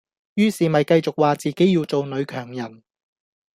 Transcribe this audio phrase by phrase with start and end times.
[0.33, 2.81] 於是咪繼續話自己要做女強人